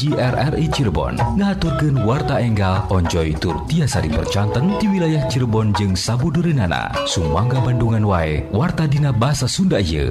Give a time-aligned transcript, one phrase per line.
[0.00, 6.88] hiji RRI Cirebon ngaturken warta enggal Onjoy tur tiasa percanten di wilayah Cirebon jeung Sabudurenana
[7.04, 10.08] Sumangga Bandungan wae warta Dina bahasa Sunda ye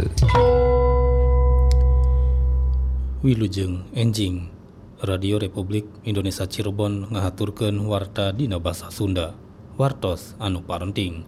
[3.26, 4.54] Wilujeng enjing
[5.02, 9.34] Radio Republik Indonesia Cirebon ngahaturken warta Dina bahasa Sunda
[9.74, 11.26] wartos anu parenting.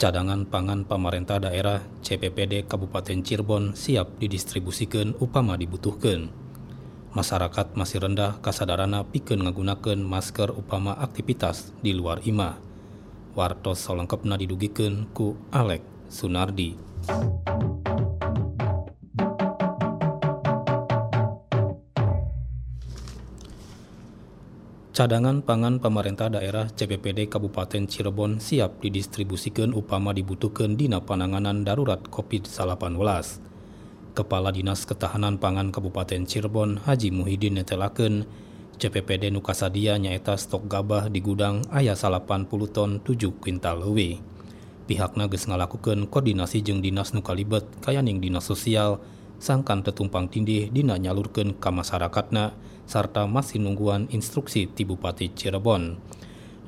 [0.00, 6.47] cadangan pangan pamarentah daerah CPPD Kabupaten Cirebon siap didistribusikan upama dibutuhkan.
[7.18, 12.62] Masyarakat masih rendah kasadarana pikeun ngagunakeun masker upama aktivitas di luar imah.
[13.34, 16.78] Wartos salengkapna didugikeun ku Alek Sunardi.
[24.94, 33.57] Cadangan pangan pemerintah daerah CPPD Kabupaten Cirebon siap didistribusikan upama dibutuhkan dina penanganan darurat COVID-19.
[34.18, 38.26] Kepala Dinas Ketahanan Pangan Kabupaten Cirebon Haji Muhyiddin netelakeun
[38.74, 44.18] CPPD Nukasadia nyaeta stok gabah di gudang aya 80 ton 7 kuintal leuwih.
[44.90, 48.98] Pihakna geus ngalakukeun koordinasi jeung dinas nu kalibet kayaning dinas sosial
[49.38, 52.58] sangkan tetumpang tindih dina nyalurkeun ka masyarakatna
[52.90, 55.94] sarta masih nungguan instruksi ti Bupati Cirebon.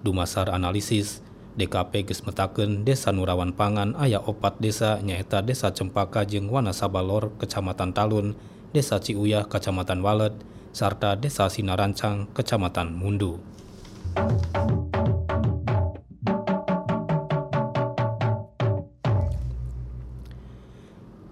[0.06, 1.18] Dumasar analisis,
[1.58, 7.90] DKP geus metakeun Desa Nurawan Pangan aya opat desa nyaeta Desa Cempaka jeung Wanasabalor Kecamatan
[7.90, 8.38] Talun,
[8.70, 10.34] Desa Ciuyah Kecamatan Walet,
[10.70, 13.42] sarta Desa Sinarancang Kecamatan Mundu.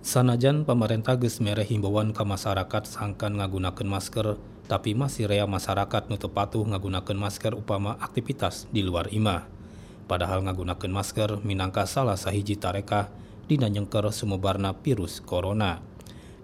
[0.08, 6.32] Sanajan pemerintah geus mere himbauan ke masyarakat sangkan ngagunakeun masker tapi masih rea masyarakat nutup
[6.32, 9.57] patuh ngagunakeun masker upama aktivitas di luar imah.
[10.08, 13.12] padahal ngagunakan masker minangka salah sahiji tarekah
[13.46, 15.84] dinanyengker sumebarna virus corona.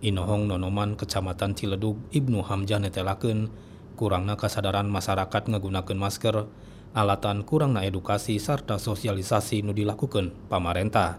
[0.04, 3.48] Inohong Nonoman Kecamatan Ciledug Ibnu Hamzah netelaken
[3.96, 6.44] kurangna kasadaran masyarakat ngagunakan masker
[6.92, 11.18] alatan kurangna edukasi serta sosialisasi nu dilakukan pamarentah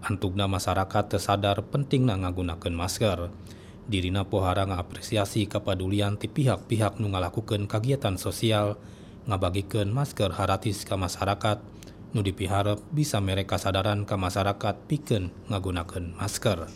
[0.00, 3.28] antugna masyarakat tersadar penting na ngagunakan masker
[3.90, 8.78] dirina pohara ngapresiasi kepedulian ti pihak-pihak nu ngalakukan kegiatan sosial
[9.26, 11.62] ngabagikeun masker haratis ka masyarakat
[12.12, 16.68] nu dipiharep bisa mere kasadaran ka masyarakat pikeun ngagunakeun masker.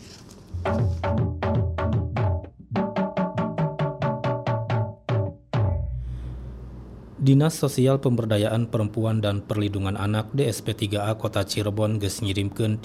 [7.17, 12.79] Dinas Sosial Pemberdayaan Perempuan dan Perlindungan Anak DSP3A Kota Cirebon geus 3.180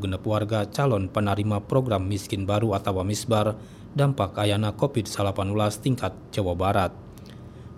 [0.00, 3.60] genep warga calon penerima program miskin baru atau misbar
[3.92, 7.09] dampak ayana COVID-19 tingkat Jawa Barat.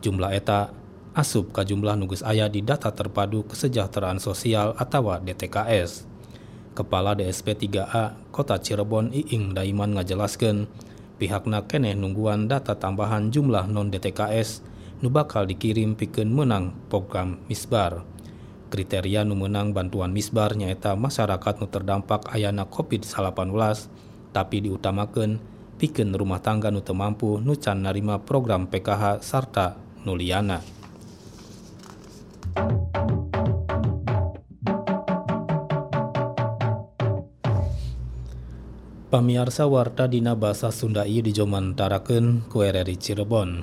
[0.03, 0.75] jumlah eta
[1.15, 6.09] asup ka jumlah nugus ayah di data terpadu kesejahteraan sosial atau DTKS.
[6.73, 10.65] Kepala DSP 3A Kota Cirebon Iing Daiman ngajelaskan,
[11.21, 14.65] pihakna keneh nungguan data tambahan jumlah non DTKS
[15.05, 18.09] nu bakal dikirim pikeun menang program Misbar.
[18.73, 23.53] Kriteria nu menang bantuan Misbar nyaeta masyarakat nu terdampak ayana COVID-19
[24.33, 25.45] tapi diutamakan
[25.77, 30.63] pikeun rumah tangga nu teu mampu nu can narima program PKH sarta nuliana.
[39.13, 43.61] Pamiarsa warta dina bahasa Sunda ieu dijomantarakeun ku RRI Cirebon.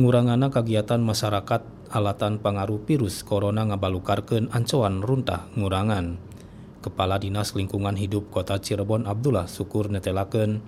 [0.00, 6.16] Ngurangana kagiatan masyarakat alatan pengaruh virus corona ngabalukarkeun ancoan runtah ngurangan.
[6.80, 10.64] Kepala Dinas Lingkungan Hidup Kota Cirebon Abdullah Syukur netelakeun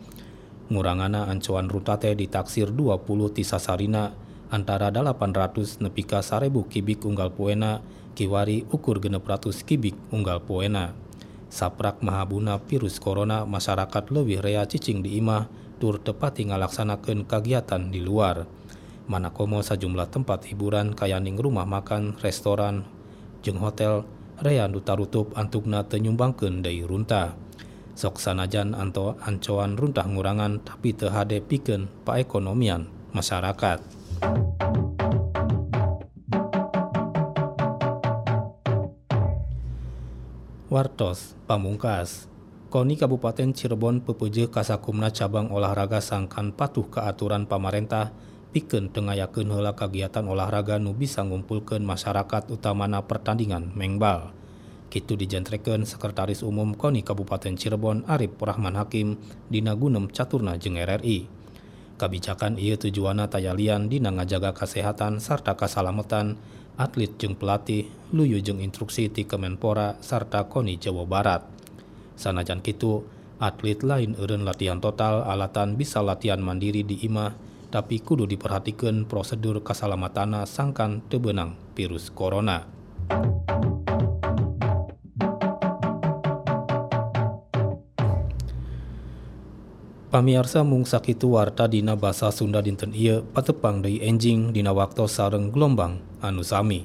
[0.69, 4.13] ngurangana ancoan runtah teh ditaksir 20 ti sasarina
[4.51, 7.81] antara 800 nepi ka 1000 kibik unggal poena
[8.19, 10.93] kiwari ukur 600 kibik unggal poena.
[11.51, 15.51] Saprak mahabuna virus corona masyarakat lebih rea cicing di imah
[15.83, 18.47] tur tepati ngalaksanakeun kagiatan di luar.
[19.11, 22.87] Manakomo sajumlah tempat hiburan kayaning rumah makan, restoran,
[23.43, 24.07] jeung hotel
[24.39, 27.35] rea nu tarutup antugna tenyumbangkeun deui runta.
[27.99, 34.00] Sok sanajan anto ancoan runtah ngurangan tapi teu hade pikeun paekonomian masyarakat.
[40.71, 42.31] Wartos Pamungkas
[42.71, 48.15] Koni Kabupaten Cirebon pepuje kasakumna cabang olahraga sangkan patuh ke aturan pamarentah
[48.55, 54.31] pikeun tengayakeun heula kagiatan olahraga nu bisa ngumpulkeun masyarakat utamana pertandingan mengbal.
[54.91, 59.19] Kitu dijentrekeun Sekretaris Umum Koni Kabupaten Cirebon Arif Rahman Hakim
[59.51, 61.40] dina gunem caturna jeung RRI.
[62.01, 66.41] Kabijakan ieu tujuanna tayalian dina ngajaga kesehatan sarta kasalamatan
[66.81, 71.45] atlet jeung pelatih, luyu jeung instruksi ti Kemenpora sarta KONI Jawa Barat.
[72.17, 73.05] Sanajan kitu,
[73.37, 77.37] atlet lain eureun latihan total alatan bisa latihan mandiri di imah
[77.69, 82.80] tapi kudu diperhatikan prosedur kasalamatana sangkan tebenang virus corona.
[90.11, 95.55] Pamiarsa mung sakitu warta dina basa Sunda dinten ieu patepang deui enjing dina waktu sareng
[95.55, 96.83] gelombang anu sami.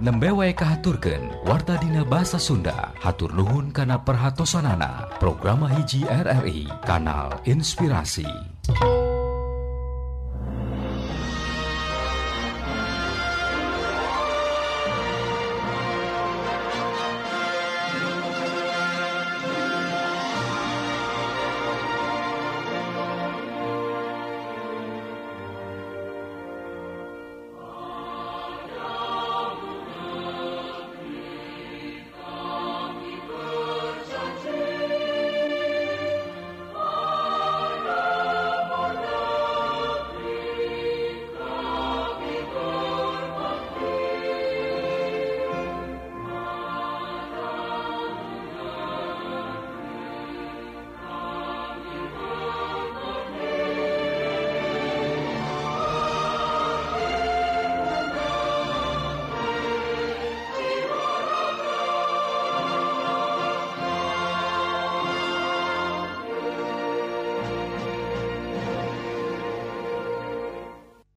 [0.00, 2.96] Nembe wae kahaturkeun warta dina basa Sunda.
[3.04, 5.12] Hatur nuhun kana perhatosanana.
[5.20, 8.24] Programa hiji RRI Kanal Inspirasi.